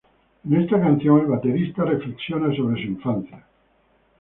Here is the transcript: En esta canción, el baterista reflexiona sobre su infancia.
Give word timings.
En 0.45 0.55
esta 0.59 0.79
canción, 0.81 1.19
el 1.19 1.27
baterista 1.27 1.83
reflexiona 1.85 2.47
sobre 2.55 2.81
su 2.81 2.87
infancia. 2.87 3.45